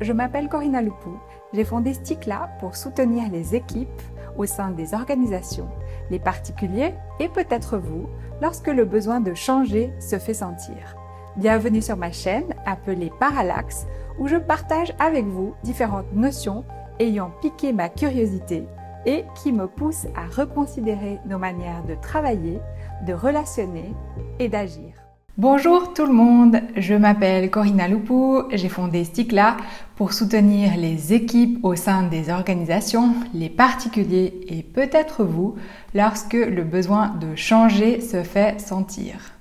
[0.00, 1.18] Je m'appelle Corinna Loupou.
[1.52, 4.02] J'ai fondé Sticla pour soutenir les équipes
[4.36, 5.68] au sein des organisations,
[6.10, 8.08] les particuliers et peut-être vous
[8.40, 10.96] lorsque le besoin de changer se fait sentir.
[11.36, 13.86] Bienvenue sur ma chaîne appelée Parallax
[14.18, 16.64] où je partage avec vous différentes notions
[16.98, 18.66] ayant piqué ma curiosité
[19.06, 22.60] et qui me poussent à reconsidérer nos manières de travailler,
[23.06, 23.94] de relationner
[24.38, 24.99] et d'agir.
[25.38, 29.56] Bonjour tout le monde, je m'appelle Corinna Loupou, j'ai fondé Sticla
[29.94, 35.54] pour soutenir les équipes au sein des organisations, les particuliers et peut-être vous
[35.94, 39.32] lorsque le besoin de changer se fait sentir.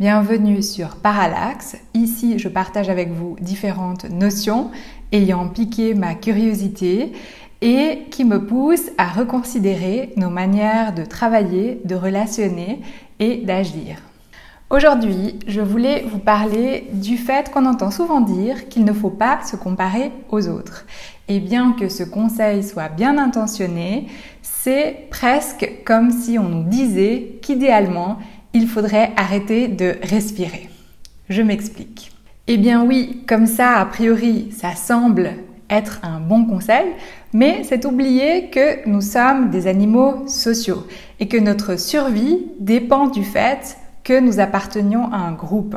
[0.00, 4.72] Bienvenue sur Parallax, ici je partage avec vous différentes notions
[5.12, 7.12] ayant piqué ma curiosité
[7.62, 12.80] et qui me poussent à reconsidérer nos manières de travailler, de relationner
[13.20, 14.02] et d'agir.
[14.70, 19.40] Aujourd'hui, je voulais vous parler du fait qu'on entend souvent dire qu'il ne faut pas
[19.44, 20.86] se comparer aux autres.
[21.28, 24.06] Et bien que ce conseil soit bien intentionné,
[24.42, 28.18] c'est presque comme si on nous disait qu'idéalement,
[28.54, 30.70] il faudrait arrêter de respirer.
[31.28, 32.12] Je m'explique.
[32.46, 35.32] Eh bien oui, comme ça, a priori, ça semble
[35.68, 36.86] être un bon conseil,
[37.34, 40.86] mais c'est oublier que nous sommes des animaux sociaux
[41.20, 45.76] et que notre survie dépend du fait que nous appartenions à un groupe.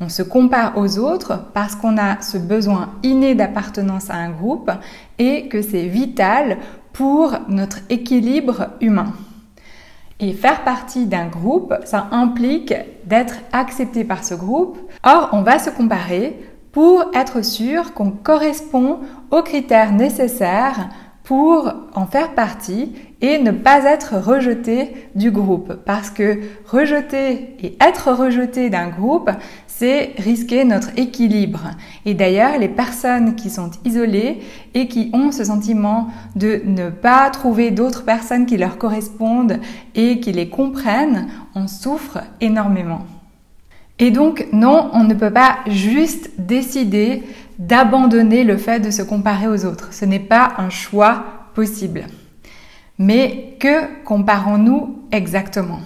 [0.00, 4.70] On se compare aux autres parce qu'on a ce besoin inné d'appartenance à un groupe
[5.18, 6.58] et que c'est vital
[6.92, 9.14] pour notre équilibre humain.
[10.20, 12.74] Et faire partie d'un groupe, ça implique
[13.06, 14.78] d'être accepté par ce groupe.
[15.02, 16.38] Or, on va se comparer
[16.70, 19.00] pour être sûr qu'on correspond
[19.30, 20.90] aux critères nécessaires
[21.24, 25.74] pour en faire partie et ne pas être rejeté du groupe.
[25.86, 29.30] Parce que rejeter et être rejeté d'un groupe,
[29.68, 31.70] c'est risquer notre équilibre.
[32.04, 34.40] Et d'ailleurs, les personnes qui sont isolées
[34.74, 39.60] et qui ont ce sentiment de ne pas trouver d'autres personnes qui leur correspondent
[39.94, 43.06] et qui les comprennent, en souffrent énormément.
[44.02, 47.22] Et donc, non, on ne peut pas juste décider
[47.60, 49.92] d'abandonner le fait de se comparer aux autres.
[49.92, 51.24] Ce n'est pas un choix
[51.54, 52.06] possible.
[52.98, 55.78] Mais que comparons-nous exactement?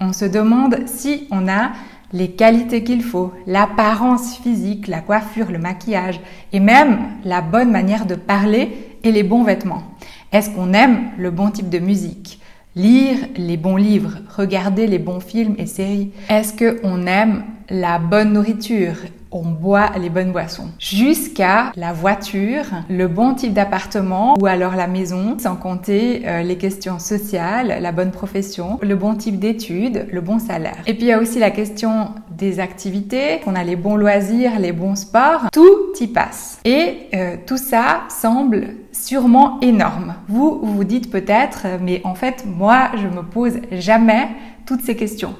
[0.00, 1.70] On se demande si on a
[2.12, 6.18] les qualités qu'il faut, l'apparence physique, la coiffure, le maquillage
[6.52, 9.84] et même la bonne manière de parler et les bons vêtements.
[10.32, 12.40] Est-ce qu'on aime le bon type de musique?
[12.74, 16.10] Lire les bons livres, regarder les bons films et séries?
[16.28, 18.96] Est-ce qu'on aime la bonne nourriture
[19.32, 20.68] on boit les bonnes boissons.
[20.78, 26.56] Jusqu'à la voiture, le bon type d'appartement ou alors la maison, sans compter euh, les
[26.56, 30.78] questions sociales, la bonne profession, le bon type d'études, le bon salaire.
[30.86, 34.58] Et puis il y a aussi la question des activités, qu'on a les bons loisirs,
[34.58, 36.58] les bons sports, tout y passe.
[36.64, 40.14] Et euh, tout ça semble sûrement énorme.
[40.28, 44.28] Vous vous dites peut-être, mais en fait moi je me pose jamais
[44.66, 45.34] toutes ces questions.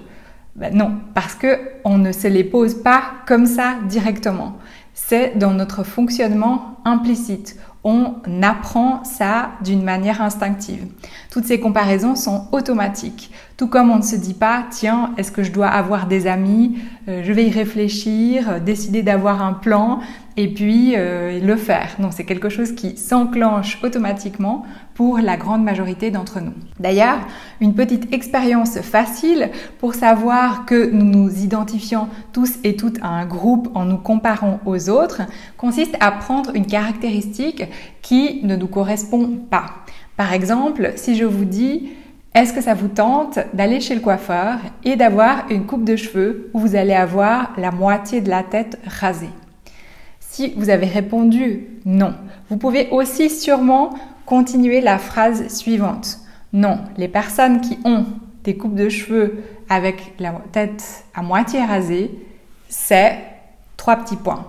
[0.57, 4.57] Ben non, parce que on ne se les pose pas comme ça directement.
[4.95, 7.57] C'est dans notre fonctionnement implicite.
[7.83, 10.87] On apprend ça d'une manière instinctive.
[11.31, 13.31] Toutes ces comparaisons sont automatiques.
[13.57, 16.79] Tout comme on ne se dit pas, tiens, est-ce que je dois avoir des amis?
[17.09, 20.01] Euh, Je vais y réfléchir, décider d'avoir un plan
[20.37, 21.97] et puis euh, le faire.
[21.99, 24.65] Non, c'est quelque chose qui s'enclenche automatiquement
[24.95, 26.53] pour la grande majorité d'entre nous.
[26.79, 27.21] D'ailleurs,
[27.61, 33.27] une petite expérience facile pour savoir que nous nous identifions tous et toutes à un
[33.27, 35.23] groupe en nous comparant aux autres
[35.57, 37.65] consiste à prendre une caractéristique
[38.03, 39.67] qui ne nous correspond pas.
[40.17, 41.91] Par exemple, si je vous dis
[42.33, 46.49] est-ce que ça vous tente d'aller chez le coiffeur et d'avoir une coupe de cheveux
[46.55, 49.31] où vous allez avoir la moitié de la tête rasée?
[50.33, 52.15] Si vous avez répondu non,
[52.51, 53.91] vous pouvez aussi sûrement
[54.27, 56.21] continuer la phrase suivante.
[56.53, 58.07] Non, les personnes qui ont
[58.45, 62.13] des coupes de cheveux avec la tête à moitié rasée,
[62.69, 63.19] c'est
[63.77, 64.47] trois petits points.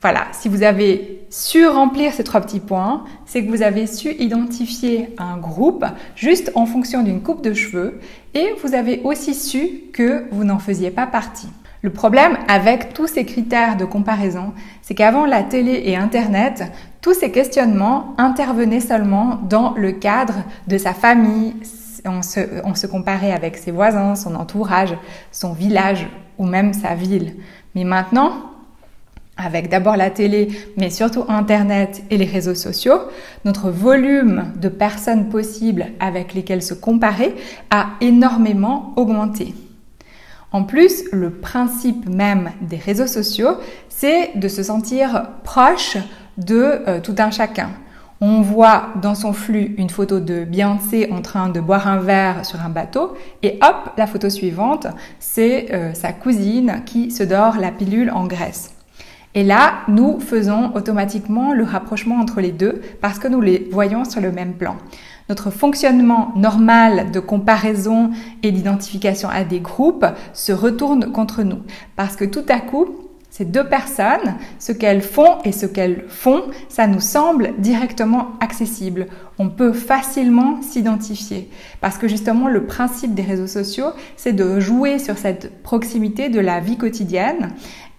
[0.00, 4.12] Voilà, si vous avez su remplir ces trois petits points, c'est que vous avez su
[4.18, 5.84] identifier un groupe
[6.14, 8.00] juste en fonction d'une coupe de cheveux
[8.32, 11.48] et vous avez aussi su que vous n'en faisiez pas partie.
[11.86, 14.52] Le problème avec tous ces critères de comparaison,
[14.82, 16.64] c'est qu'avant la télé et Internet,
[17.00, 20.34] tous ces questionnements intervenaient seulement dans le cadre
[20.66, 21.54] de sa famille,
[22.04, 24.96] on se, on se comparait avec ses voisins, son entourage,
[25.30, 27.36] son village ou même sa ville.
[27.76, 28.32] Mais maintenant,
[29.36, 32.98] avec d'abord la télé, mais surtout Internet et les réseaux sociaux,
[33.44, 37.36] notre volume de personnes possibles avec lesquelles se comparer
[37.70, 39.54] a énormément augmenté.
[40.52, 43.56] En plus, le principe même des réseaux sociaux,
[43.88, 45.96] c'est de se sentir proche
[46.38, 47.70] de euh, tout un chacun.
[48.20, 52.46] On voit dans son flux une photo de Beyoncé en train de boire un verre
[52.46, 54.86] sur un bateau et hop, la photo suivante,
[55.18, 58.72] c'est euh, sa cousine qui se dort la pilule en Grèce.
[59.34, 64.06] Et là, nous faisons automatiquement le rapprochement entre les deux parce que nous les voyons
[64.06, 64.76] sur le même plan.
[65.28, 68.10] Notre fonctionnement normal de comparaison
[68.42, 71.62] et d'identification à des groupes se retourne contre nous
[71.96, 73.06] parce que tout à coup,
[73.36, 79.08] ces deux personnes, ce qu'elles font et ce qu'elles font, ça nous semble directement accessible.
[79.38, 81.50] On peut facilement s'identifier.
[81.82, 86.40] Parce que justement, le principe des réseaux sociaux, c'est de jouer sur cette proximité de
[86.40, 87.50] la vie quotidienne.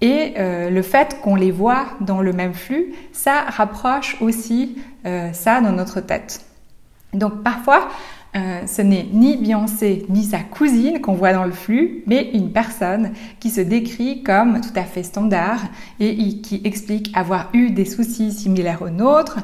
[0.01, 5.31] Et euh, le fait qu'on les voit dans le même flux, ça rapproche aussi euh,
[5.33, 6.47] ça dans notre tête.
[7.13, 7.87] Donc parfois,
[8.35, 12.51] euh, ce n'est ni Beyoncé ni sa cousine qu'on voit dans le flux, mais une
[12.51, 15.61] personne qui se décrit comme tout à fait standard
[15.99, 19.39] et qui explique avoir eu des soucis similaires aux nôtres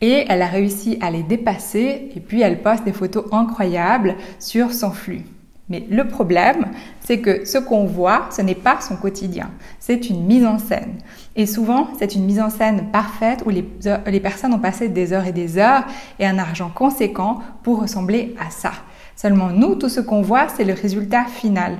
[0.00, 4.72] et elle a réussi à les dépasser et puis elle poste des photos incroyables sur
[4.72, 5.22] son flux.
[5.68, 6.66] Mais le problème,
[7.00, 10.94] c'est que ce qu'on voit, ce n'est pas son quotidien, c'est une mise en scène.
[11.34, 15.26] Et souvent, c'est une mise en scène parfaite où les, personnes ont passé des heures
[15.26, 15.84] et des heures
[16.20, 18.72] et un argent conséquent pour ressembler à ça.
[19.16, 21.78] Seulement, nous, tout ce qu'on voit, c'est le résultat final.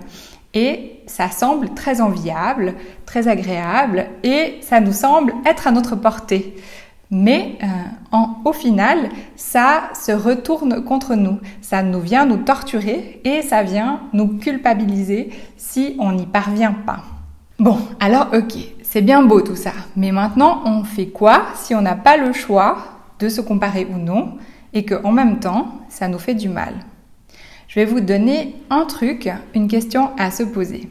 [0.53, 2.75] Et ça semble très enviable,
[3.05, 6.57] très agréable, et ça nous semble être à notre portée.
[7.11, 7.67] Mais euh,
[8.11, 11.39] en, au final, ça se retourne contre nous.
[11.61, 17.03] Ça nous vient nous torturer et ça vient nous culpabiliser si on n'y parvient pas.
[17.59, 19.73] Bon, alors ok, c'est bien beau tout ça.
[19.95, 22.79] Mais maintenant, on fait quoi si on n'a pas le choix
[23.19, 24.37] de se comparer ou non
[24.73, 26.75] et qu'en même temps, ça nous fait du mal?
[27.69, 30.89] Je vais vous donner un truc, une question à se poser.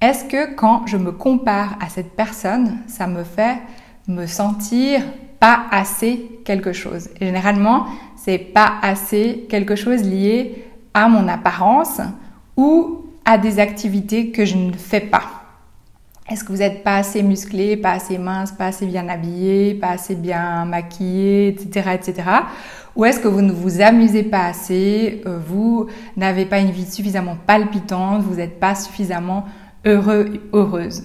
[0.00, 3.56] Est-ce que quand je me compare à cette personne, ça me fait
[4.08, 5.02] me sentir
[5.38, 7.08] pas assez quelque chose.
[7.20, 7.86] Généralement,
[8.16, 12.00] c'est pas assez quelque chose lié à mon apparence
[12.56, 15.22] ou à des activités que je ne fais pas.
[16.28, 19.90] Est-ce que vous n'êtes pas assez musclé, pas assez mince, pas assez bien habillé, pas
[19.90, 22.28] assez bien maquillé, etc., etc.
[22.96, 25.86] Ou est-ce que vous ne vous amusez pas assez, euh, vous
[26.16, 29.44] n'avez pas une vie suffisamment palpitante, vous n'êtes pas suffisamment
[29.84, 31.04] heureux, heureuse?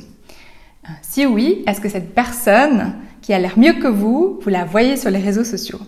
[1.04, 4.98] Si oui, est-ce que cette personne qui a l'air mieux que vous, vous la voyez
[4.98, 5.80] sur les réseaux sociaux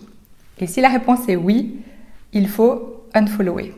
[0.59, 1.80] Et si la réponse est oui,
[2.31, 3.74] il faut unfollower.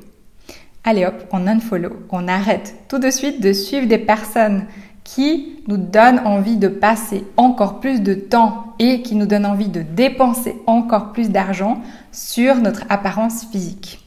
[0.83, 4.65] Allez hop, on unfollow, on arrête tout de suite de suivre des personnes
[5.03, 9.69] qui nous donnent envie de passer encore plus de temps et qui nous donnent envie
[9.69, 11.81] de dépenser encore plus d'argent
[12.11, 14.04] sur notre apparence physique.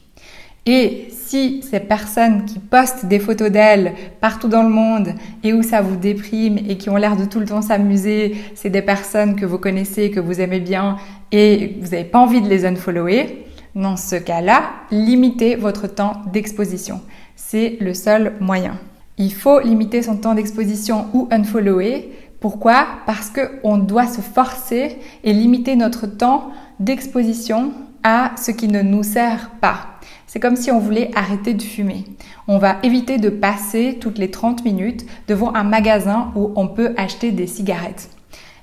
[0.70, 5.62] Et si ces personnes qui postent des photos d'elles partout dans le monde et où
[5.62, 9.34] ça vous déprime et qui ont l'air de tout le temps s'amuser, c'est des personnes
[9.34, 10.98] que vous connaissez, que vous aimez bien
[11.32, 17.00] et vous n'avez pas envie de les unfollower, dans ce cas-là, limitez votre temps d'exposition.
[17.34, 18.78] C'est le seul moyen.
[19.16, 22.10] Il faut limiter son temps d'exposition ou unfollower.
[22.40, 22.86] Pourquoi?
[23.06, 27.72] Parce qu'on doit se forcer et limiter notre temps d'exposition
[28.02, 29.97] à ce qui ne nous sert pas.
[30.28, 32.04] C'est comme si on voulait arrêter de fumer.
[32.46, 36.94] On va éviter de passer toutes les 30 minutes devant un magasin où on peut
[36.98, 38.10] acheter des cigarettes.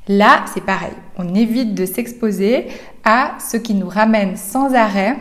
[0.08, 0.94] Là, c'est pareil.
[1.18, 2.68] On évite de s'exposer
[3.04, 5.18] à ce qui nous ramène sans arrêt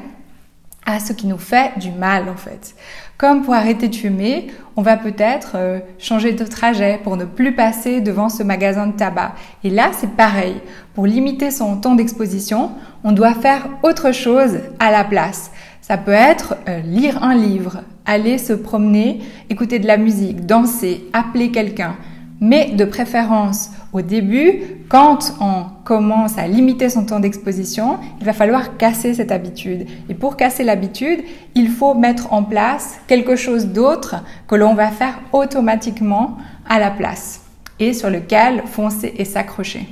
[0.87, 2.75] à ce qui nous fait du mal en fait.
[3.17, 7.55] Comme pour arrêter de fumer, on va peut-être euh, changer de trajet pour ne plus
[7.55, 9.35] passer devant ce magasin de tabac.
[9.63, 10.61] Et là, c'est pareil.
[10.95, 12.73] Pour limiter son temps d'exposition,
[13.05, 15.53] on doit faire autre chose à la place.
[15.87, 21.05] Ça peut être euh, lire un livre, aller se promener, écouter de la musique, danser,
[21.13, 21.97] appeler quelqu'un.
[22.41, 28.33] Mais de préférence, au début, quand on commence à limiter son temps d'exposition, il va
[28.33, 29.87] falloir casser cette habitude.
[30.09, 31.23] Et pour casser l'habitude,
[31.55, 36.91] il faut mettre en place quelque chose d'autre que l'on va faire automatiquement à la
[36.91, 37.43] place
[37.79, 39.87] et sur lequel foncer et s'accrocher.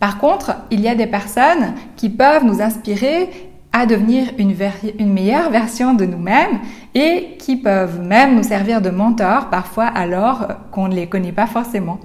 [0.00, 3.28] Par contre, il y a des personnes qui peuvent nous inspirer
[3.74, 6.60] à devenir une, meilleure version de nous-mêmes
[6.94, 11.48] et qui peuvent même nous servir de mentors parfois alors qu'on ne les connaît pas
[11.48, 11.98] forcément.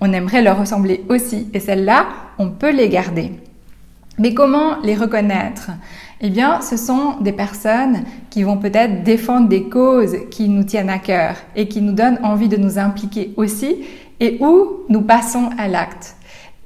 [0.00, 2.06] On aimerait leur ressembler aussi et celles-là,
[2.38, 3.30] on peut les garder.
[4.18, 5.70] Mais comment les reconnaître?
[6.20, 10.90] Eh bien, ce sont des personnes qui vont peut-être défendre des causes qui nous tiennent
[10.90, 13.84] à cœur et qui nous donnent envie de nous impliquer aussi
[14.18, 16.16] et où nous passons à l'acte.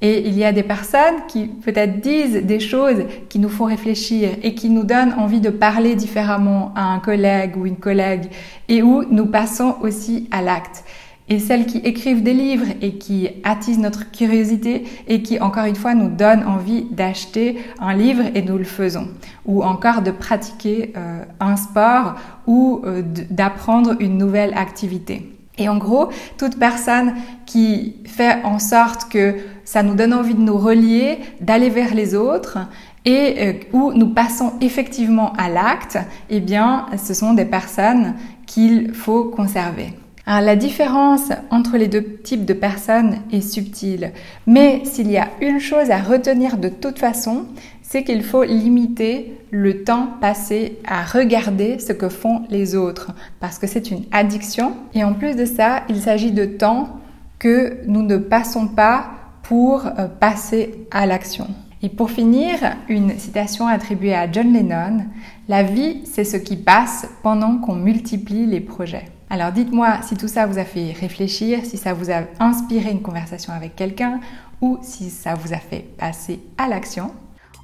[0.01, 4.29] Et il y a des personnes qui peut-être disent des choses qui nous font réfléchir
[4.43, 8.29] et qui nous donnent envie de parler différemment à un collègue ou une collègue
[8.69, 10.85] et où nous passons aussi à l'acte
[11.29, 15.75] et celles qui écrivent des livres et qui attisent notre curiosité et qui, encore une
[15.75, 19.07] fois, nous donnent envie d'acheter un livre et nous le faisons.
[19.45, 22.15] Ou encore de pratiquer euh, un sport
[22.47, 25.35] ou euh, d'apprendre une nouvelle activité.
[25.59, 27.13] Et en gros, toute personne
[27.45, 29.35] qui fait en sorte que
[29.69, 32.57] ça nous donne envie de nous relier, d'aller vers les autres,
[33.05, 35.99] et euh, où nous passons effectivement à l'acte,
[36.31, 38.15] eh bien, ce sont des personnes
[38.47, 39.93] qu'il faut conserver.
[40.25, 44.11] Alors, la différence entre les deux types de personnes est subtile,
[44.47, 47.45] mais s'il y a une chose à retenir de toute façon,
[47.83, 53.59] c'est qu'il faut limiter le temps passé à regarder ce que font les autres, parce
[53.59, 54.73] que c'est une addiction.
[54.95, 56.89] Et en plus de ça, il s'agit de temps
[57.37, 59.11] que nous ne passons pas
[59.49, 61.47] pour euh, passer à l'action.
[61.81, 62.53] Et pour finir,
[62.87, 65.05] une citation attribuée à John Lennon,
[65.47, 69.05] La vie, c'est ce qui passe pendant qu'on multiplie les projets.
[69.31, 73.01] Alors dites-moi si tout ça vous a fait réfléchir, si ça vous a inspiré une
[73.01, 74.19] conversation avec quelqu'un
[74.61, 77.11] ou si ça vous a fait passer à l'action.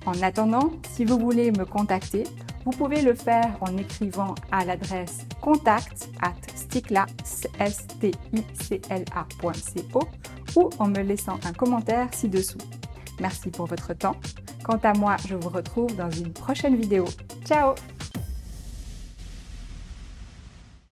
[0.08, 2.24] En attendant, si vous voulez me contacter,
[2.66, 6.34] vous pouvez le faire en écrivant à l'adresse contact at
[10.56, 12.58] ou en me laissant un commentaire ci-dessous.
[13.20, 14.16] Merci pour votre temps.
[14.64, 17.06] Quant à moi, je vous retrouve dans une prochaine vidéo.
[17.46, 17.76] Ciao